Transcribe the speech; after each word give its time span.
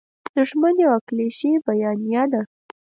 دوښمن 0.35 0.75
یوه 0.85 0.97
کلیشیي 1.07 1.53
بیانیه 1.65 2.23
ده. 2.31 2.41